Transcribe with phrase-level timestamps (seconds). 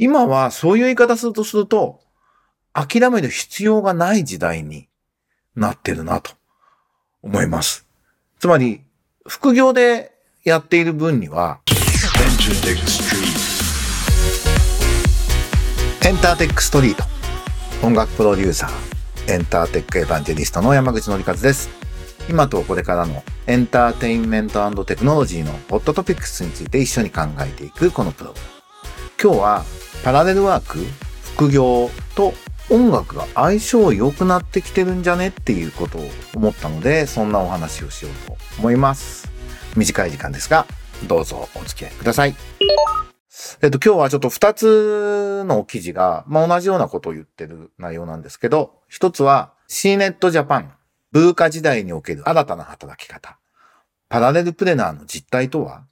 [0.00, 1.98] 今はそういう言い方するとすると、
[2.72, 4.88] 諦める必要がない時代に
[5.56, 6.30] なってるなと
[7.20, 7.84] 思います。
[8.38, 8.82] つまり、
[9.26, 10.12] 副業で
[10.44, 11.58] やっている分には、
[16.06, 17.02] エンターテックストリート。
[17.84, 21.68] 音楽プロデューサーエンターテックエヴァンジェリストの山口のりかずです。
[22.30, 28.48] 今とこれからのエンターテインメントテクノロジーのホットトピックスについて一緒に考えていくこのプログラム。
[29.20, 29.64] 今日は
[30.04, 30.78] パラレルワーク
[31.34, 32.32] 副業と
[32.70, 39.30] 音楽が相性良くなってきてるんじゃねっていうことを思ったのでそんなお話をしようと思います
[39.76, 40.66] 短い時間ですが
[41.06, 42.34] どうぞお付き合いください
[43.62, 50.70] えっと、今日はちょっと二つの記事が、まあ、同じようなことを言ってる内容なんですけど、一つは CNET Japan、
[51.12, 53.38] ブーカ時代における新たな働き方。
[54.08, 55.84] パラレルプレナーの実態とは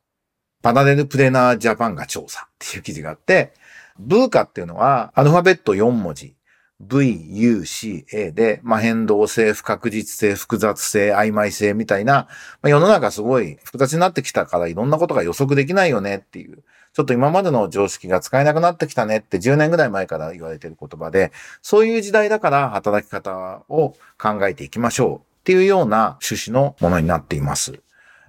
[0.63, 3.53] パラレルプレナージャパンが調査っていう記事があって、
[3.99, 6.35] ブーカっていうのはアルファベット4文字。
[6.79, 12.29] V, U, C, A で、まあ、変動性、不確実性、複雑性、曖昧性みたいな、
[12.61, 16.63] まあ、世の中すごい複雑になってきたからいろんなことが予測できないよねっていう
[16.97, 21.31] ちょっと今までの常識が使えなくなってきたねって10年ぐらい前から言われてる言葉で、
[21.61, 27.83] そういう時代だから働き方を考えていきましょうっていうような趣旨のものになっています。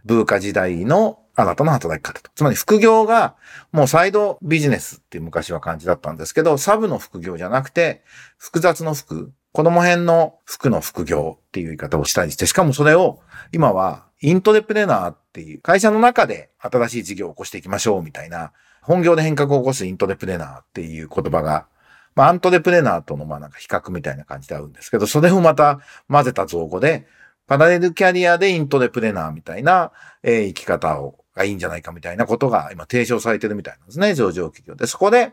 [0.04, 2.32] 文化時代の新たな働き方と。
[2.34, 3.36] つまり副業が
[3.72, 8.04] もうサイドビジネスっていう昔は感じだったんですけど、サブの副業じゃなくて、
[8.38, 13.20] 複雑の服、子供編の服の副業っていう言い方をしたりして、しかもそれを
[13.52, 18.52] 今はイントレプレナーっていう会社の中で新しい事業を起こしていきましょうみたいな、
[18.82, 21.68] 本業で変革を起こすイントレプレナーっていう言葉が、
[22.16, 27.06] まあアントレプレナーとのまあなんか比較みたいな感じで合うんですけど、それをまた混ぜた造語で、
[27.46, 29.92] パラレルキャリアでイントレプレナーみたいな、
[30.22, 34.88] えー、生き方をがいいんじゃないかみたいなことが今提唱されてるみたいなんですね、上場企業で。
[34.88, 35.32] そこで、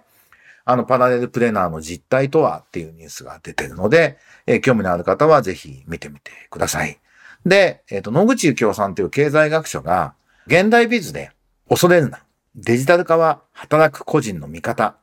[0.64, 6.98] あの、パラレルプレーナーの実態とはっていうニュースが出てるので、えー、興味のある方はぜひ見てみてください。
[7.44, 10.14] で、えっ、ー、と、野口幸雄さんという経済学者が、
[10.46, 11.32] 現代ビズで
[11.68, 12.20] 恐れるな。
[12.54, 14.96] デジタル化は働く個人の味方。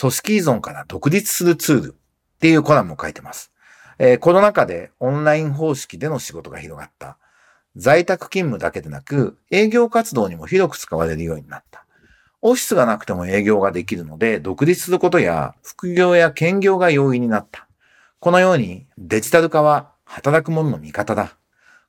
[0.00, 3.52] 組織依存から独立するツールっていうコラムを書いてます。
[3.98, 7.18] えー、コロナ禍でオンライン方式での仕事が広がった。
[7.76, 11.84] 在宅勤務だけでなく、営業活動にも広く使われるようになった。
[12.40, 17.66] オフィスがなくても営業ができるので、独立することや副業や兼業が容易になった。
[18.18, 21.36] このようにデジタル化は働く者の味方だ。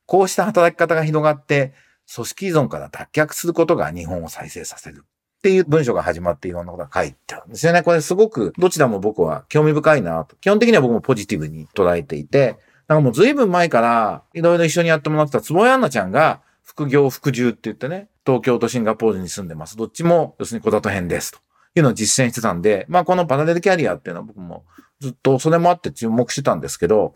[0.05, 1.73] こうした働き方が広がって、
[2.13, 5.05] 組織依存から脱却することが日本を再生させる。
[5.37, 7.83] っていう文章が始まっていろんなことが書いてあるんですよね。
[7.83, 10.35] これすごくどちらも僕は興味深いなと。
[10.37, 19.77] 基本的には僕もポジティブに捉えていて、なんかもう随分前からいろいろ一緒にやってもらってた坪井アンナちゃんが副業副住って言ってね、東京とシンガポールに住んでます。
[19.77, 21.39] どっちも要するに小里編ですと
[21.75, 24.65] いうのを実践してたんで、まあこのパラレルキャリアっていうのは僕も
[24.99, 27.13] ずっとそれもあって注目してたんですけど、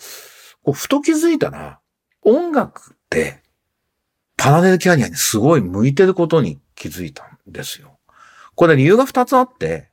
[0.63, 1.79] こうふと気づいたら、
[2.23, 3.41] 音楽って、
[4.37, 7.97] パラレルキャリアにすごい向いてることに気づいたんですよ。
[8.55, 9.89] これ理由が二つあって、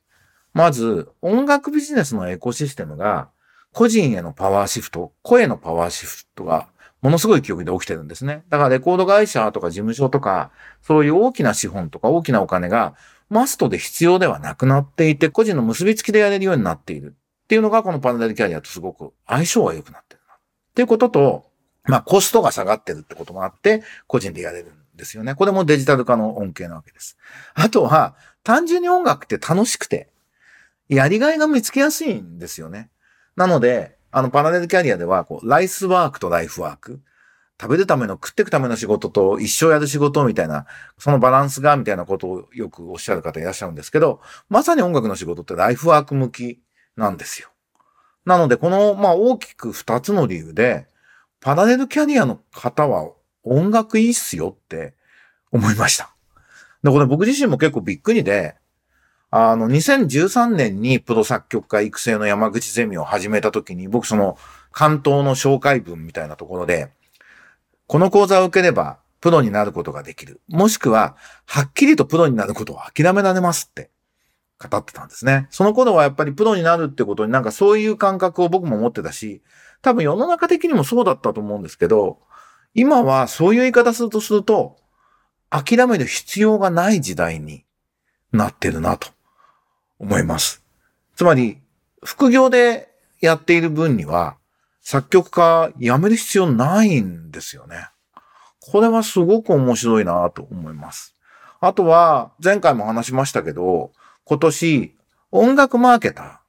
[0.53, 3.31] まず、音楽ビジネスのエコシステムが、
[3.73, 6.69] 個人へのパワーシフト、声のパワーシフトが、
[7.01, 8.45] ものすごい勢いで起きてるんですね。
[8.49, 10.51] だからレコード会社とか事務所とか、
[10.83, 12.95] そういう大きな資本とか大きなお金が、
[13.29, 17.15] マストで必要ではなくなっていて、個人の結びつきでやれるようになっている。
[17.45, 20.35] っていうのが、このパラレルキャリアとすごく相性が良くなってるな。
[20.35, 20.39] っ
[20.75, 21.51] ていうことと、
[21.85, 25.35] まあ、コストが下がってるってこともあって、個人でやれるんですよね。
[25.35, 27.17] これもデジタル化の恩恵なわけです。
[27.55, 30.09] あとは、単純に音楽って楽しくて、
[30.89, 32.91] やりがいが見つけやすいんですよね。
[33.39, 37.01] なので、あの、パラレルキャリアでは、こう、ライスワークとライフワーク。
[37.61, 40.67] 食べるための、食っていくための仕事と一生やる仕事みたいな、
[40.99, 46.61] そのバランスが、みたいなことをよくおっしゃる方いらっしゃるんですけど、まさに音楽の仕事ってライフワーク向き
[46.97, 47.49] なんですよ。
[48.25, 50.89] なので、この、まあ、大きく二つの理由で、
[51.41, 53.13] パラレルキャリアの方は
[53.45, 54.95] 音楽いいっすよって
[55.53, 56.13] 思いました。
[56.83, 58.57] で、これ僕自身も結構びっくりで、
[59.31, 64.39] あの、2013年にプロ作曲家育成の山口ゼミを始めた時に、僕その
[64.73, 66.91] 関東の紹介文みたいなところで、
[67.87, 70.41] この講座を受ければプロになることができる。
[70.49, 71.17] もしくは、
[71.47, 73.91] はっきりとプロになることを諦められますって
[74.59, 75.47] 語ってたんですね。
[75.51, 79.43] その頃はやっぱりプロになるってことになんかそういう感覚を僕も持ってたし、
[79.83, 82.21] 多分世の中的にもそうだったと思うんですけど、
[82.75, 84.77] 今はそういう言い方するとすると、
[85.51, 87.65] 諦める必要がない時代に
[88.33, 89.09] なってるなと
[89.99, 90.63] 思います。
[91.17, 91.59] つまり、
[92.05, 92.89] 副業で
[93.21, 94.37] やっている分には、
[94.81, 97.89] 作曲家やめる必要ないんですよね。
[98.61, 101.15] これはすごく面白いなと思います。
[101.61, 103.93] あとは、前回も話しましたけど、
[104.25, 104.95] 今年、
[105.31, 106.41] 音楽マーケターっ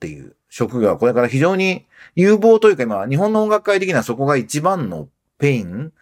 [0.00, 5.92] ていう職業はこれから非常に有望というか今、日本の音楽界的にはそこが一番の pain、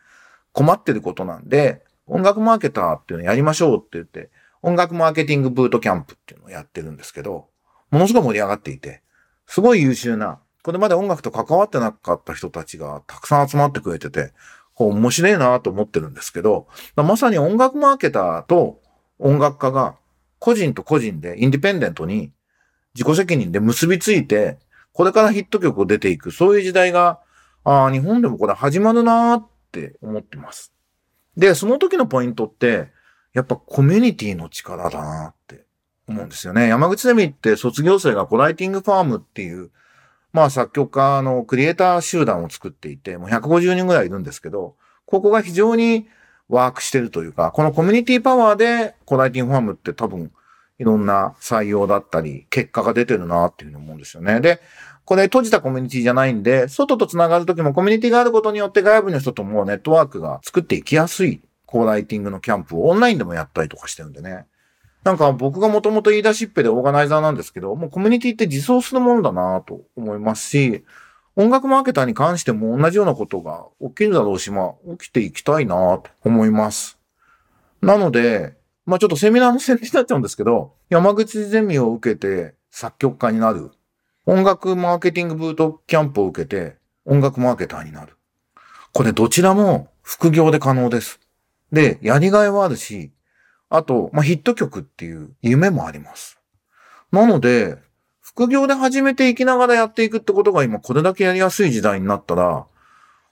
[0.52, 4.30] 困ってることなんで、音楽マーケターっていうのをやりましょうって言って、
[4.64, 7.48] 音楽マーケティングブートキャンプっていうのをやってるんですけど、
[7.90, 9.02] ものすごい盛り上がっていて、
[9.46, 14.32] すごい優秀な、これまで音楽と関わってなかった人たちがたくさん集まってくれてて、
[14.72, 16.66] こう面白いなと思ってるんですけど、
[16.96, 18.80] まさに音楽マーケターと
[19.18, 19.96] 音楽家が
[20.38, 22.32] 個人と個人でインディペンデントに
[22.94, 24.58] 自己責任で結びついて、
[24.94, 27.20] これからヒット曲を出ていく、そういう時代が、
[27.64, 30.72] ああ、日本でもこれ始まるなーって思ってます。
[31.36, 32.93] で、その時のポイントって、
[33.34, 35.64] やっぱコミュニティの力だなって
[36.08, 36.68] 思うんですよね。
[36.68, 39.70] 山口ゼミって卒業生がコライティングファームっていう、
[40.32, 46.06] まあ作曲家のクリエイター集団を作っていて、もう150人ぐらいいるんですけど、ここが非常に
[46.48, 50.30] ワークしてるというか、このコミュニティパワーでコライティングファームって多分
[50.78, 54.40] いろんな採用だったり、結果が出てるなっていうふうに思うんですよね。
[54.40, 54.60] で、
[55.04, 61.42] これ閉じたコミュニティじゃないんで、外と繋がるときもコミュニティがあることによって外部の人ともネットワークが作っていきやすい
[61.74, 64.46] コーライティングのキャンプをオンラインでもやったりとかしてるんでね。
[65.02, 70.84] なんか僕がもともと言い出しっぺでオーガナイザーなんですけど、もうコミュニティって自走するものだなと思いますし、
[71.34, 76.96] 音楽マーケターに関しても同じようなことが起きるだろうし、まあ起きていきたいなと思います。
[77.82, 78.54] なので、
[78.86, 83.72] まあちょっとセミナーの宣伝になっちゃうんですけど、山口ゼミを受けて作曲家になる。
[84.26, 88.16] 音楽マーケティングブートキャンプを受けて音楽マーケターになる。
[88.92, 91.18] これどちらも副業で可能です。
[91.74, 93.12] で、やりがいはあるし、
[93.68, 96.40] あと、まあ、ヒット曲っていう夢もあります。
[97.12, 97.76] なので、
[98.20, 102.66] 副業で始めていきながらやっていくってことが今これだけやりやすい時代になったら、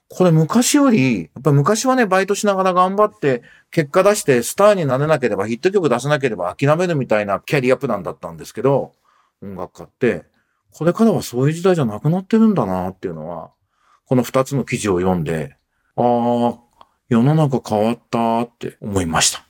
[0.09, 3.41] これ昔より、やっぱ昔はね、バイトしながら頑張って、
[3.71, 8.93] 結果出してスターになれなければ、ヒット曲出さなければ諦めるみたいなキャリアプランだったんですけど、
[9.41, 10.25] 音楽家って、
[10.71, 13.51] これからはそういう時代じゃなくなってるんだなっていうのは、
[14.05, 15.57] この二つの記事を読んで、
[15.95, 16.59] ああ、
[17.13, 19.45] 世の中変わったって思いました。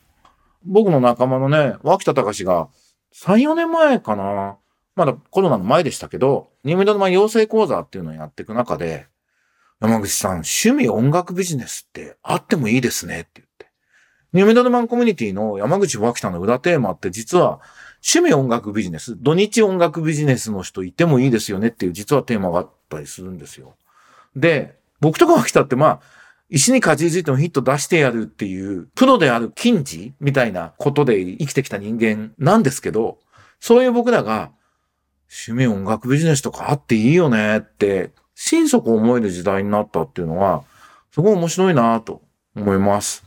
[0.65, 2.68] 僕の仲間のね、脇田隆が
[3.13, 4.57] 3、4年前かな。
[4.95, 9.07] まだコロナの前でしたけど、ニューメドの前養成講座っていうのをやっていく中で、
[9.80, 13.68] 山口さん、趣味音楽ビジネスってあってもいいですねって言って。
[14.33, 17.62] ニューメドルマンコミュニティの山口脇田の裏テーマって実は
[18.06, 23.75] 趣味音楽ビジネス、土日音楽ビジネスの人いてもいいですよねっていう実はテーマがあったりするんですよ。
[24.36, 26.01] で、僕とか脇田ってまあ、
[26.56, 33.18] 石にかじりついてもヒット出してやるっていう、プロである金地みたいなことで生きてきた人間なんですけど、
[33.60, 34.52] そういう僕らが、
[35.48, 40.64] 趣味音楽ビジネスとかあっていいよねって心底思える時代になったっていうのは、
[41.12, 42.22] すごい面白いなと
[42.56, 43.24] 思います。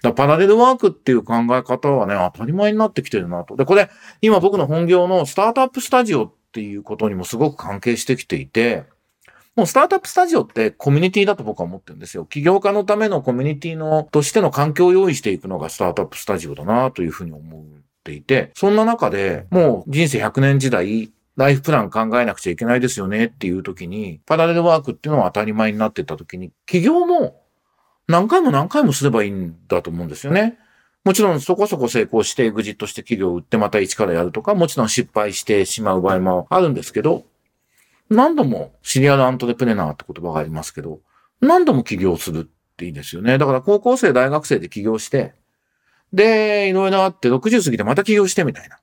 [0.00, 3.56] だパラレルワークっていう考え方はね、当たり前になってきてるなと。
[3.56, 8.84] で、これ、今僕の本業のスタートアップスタジオっていうことにもすごく関係してきていて、
[9.54, 12.24] もうスタートアップスタジオってコミュニティだと僕は思ってるんですよ。
[12.24, 17.62] 起業家のためのコミュニティの、としての環境を用意していくのがスタートアップスタジオだなというふうに思っ
[18.02, 27.42] ていて、そんな中でもう人生100年時代、ライフプラン考えなくちゃいけないですよねっていう時に、パラレルワークっていうのは当たり前になってった時に、企業も
[28.08, 30.58] 何回も何回もすればいいんだと思うんですよね。
[31.04, 37.24] もちろんそこそこ成功してエグジットして企業を売ってまた一からやるとか、もちろん失敗してしまう場合もあるんですけど、
[38.10, 41.00] 何度もシリアルアントレプレナーって言葉がありますけど、
[41.40, 43.38] 何度も起業するっていいですよね。
[43.38, 45.34] だから高校生、大学生で起業して、
[46.12, 48.78] で、いろいろあって60過ぎてまた起業してみたいな。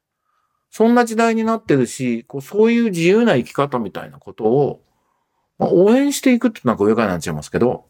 [0.72, 4.84] そんな時代になってるし、こうそういう自由な生き方みたいなことを、
[5.58, 7.86] まあ、応援していくってなんか上からになっちゃいますけど、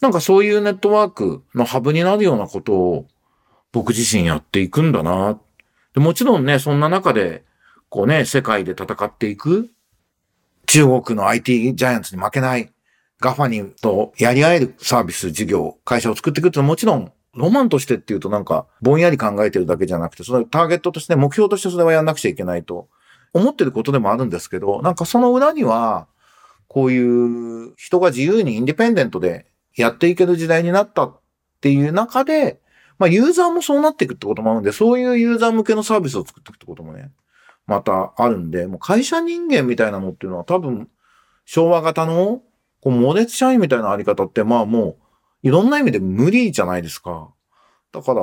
[0.00, 3.06] なんかそういうネットワークのハブになるようなことを
[3.72, 5.38] 僕自身やっていくんだな。
[5.94, 7.44] でもちろんね、そんな中で、
[7.88, 9.70] こうね、世界で戦っていく、
[10.74, 12.68] 中国の IT ジャイアンツに負けない、
[13.20, 22.88] ガファニとやり合えるサービス、事業、会社を作っていくっていうのはもちろんロマンとしてっていうとなんか、ぼんやり考えてるだけじゃなくて、そのターゲットとして、目標としてそれはやんなくちゃいけないと
[23.32, 26.08] 思ってることでもあるんですけど、なんかその裏には、
[26.66, 31.20] こういう人が自由にインディペンデントでやっていける時代になったっ
[31.60, 32.58] ていう中で、
[32.98, 37.12] まあユーザーもそうなっていくってこともあるんで、そういうユーザー向けのサービスを作っていくってこともね、
[37.66, 40.88] またあるんで、もう会社人間みたいなのっていうのは多分、
[41.46, 42.42] 昭和型の、
[42.80, 44.96] こう、モデツ社員みたいなあり方って、まあも
[45.42, 47.32] う、いろんな意味で無理じゃないですか。
[47.92, 48.22] だから、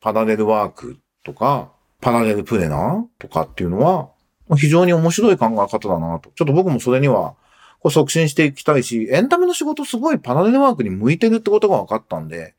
[0.00, 4.10] パラレルワークとか、パラレルプレナーとかっていうのは、
[4.56, 6.30] 非常に面白い考え方だなと。
[6.34, 7.34] ちょっと僕もそれには、
[7.80, 12.54] こう促進していきたいし、エンタメの仕事すごいパラレルワークに向いてるってことが分かったんで、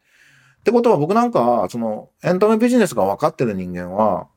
[0.59, 4.27] ってことは僕なんか、その、エンタメビジネスが分かってる人間は、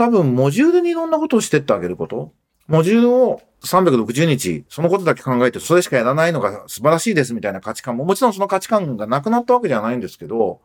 [0.00, 2.32] 多分、モジュールにいろんなことをしてってあげること。
[2.68, 10.62] モジュールを360日、そのことだけ考えて、それしかやらないのが素晴らしいですみたいな価値観も、もちろんその価値観がなくなったわけじゃないんですけど、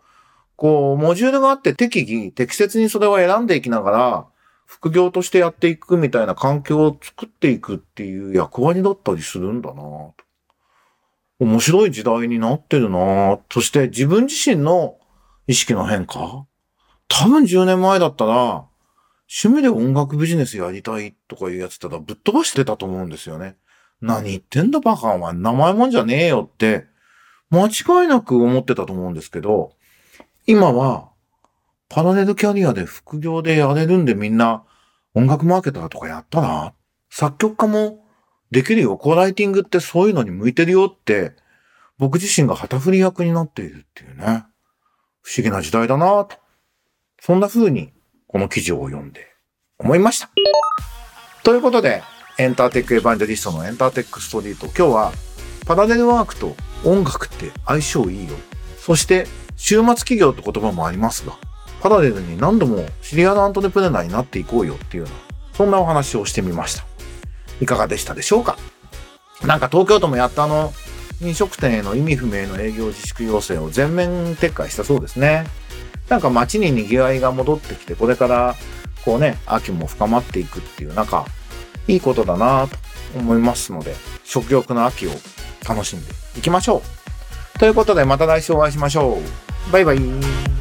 [0.55, 4.25] こう、モジュールがあって適宜、適切にそれを選んでいきながら、
[4.65, 9.83] 副業としてやっていくみたいな環境を作っていくっていう役割だったりするんだな
[11.39, 14.95] 面白い時代になってるなそして自分自身の
[15.45, 16.45] 意識の変化？
[17.09, 18.63] 多分10年前だったら、
[19.27, 23.57] 趣味で音楽ビジネスやりたいとかいうやつたらぶっ飛ばしてたと思うんですよね。
[24.01, 26.85] 何言ってんだバカお前名前もんじゃねえよって
[27.49, 29.73] 間違いなく思ってたと思うんですけど、
[30.45, 31.09] 今は
[31.89, 34.63] パラレルキャリアで副業でやれるんでみんな
[35.13, 36.73] 音楽マーケターとかやったら
[37.09, 38.05] 作曲家も
[38.51, 38.97] できるよ。
[38.97, 41.33] コーライティングってそういうのに向いてるよって
[41.97, 44.45] 僕自身が旗振り役になっているっていうね。
[45.21, 46.37] 不思議な時代だなと。
[47.21, 47.91] そんな風に
[48.35, 49.33] この記事を読んで
[49.79, 50.29] 思いました。
[51.43, 52.03] ということで、
[52.37, 54.65] エンターテックエヴァンジェリストのエンターテックストリート。
[54.65, 55.13] 今日は
[55.65, 58.35] パラレルワークと音楽って相性いいよ。
[58.77, 59.25] そして
[59.55, 61.37] 週末企業って言葉もありますが、
[61.79, 65.15] パラレルに何度もシリアルアントレプレナーになっていこうよっていうような、
[65.53, 66.83] そんなお話をしてみました。
[67.61, 68.57] いかがでしたでしょうか？
[69.45, 70.73] なんか東京都もやったあの、
[71.21, 75.47] 飲食店への意味不明の営業自粛要請を全面撤回したそうですね。
[76.09, 78.55] なんか街に賑わいが戻ってきて、これから
[79.03, 81.25] こうね、秋も深まっていくっていう、なんか、
[81.87, 82.77] いいことだなと
[83.17, 85.11] 思いますので、食欲の秋を
[85.67, 86.81] 楽しんでいきましょ
[87.55, 87.59] う。
[87.59, 89.19] ということで、また来週お会いしましょ
[89.69, 89.71] う。
[89.71, 90.54] バイバイ。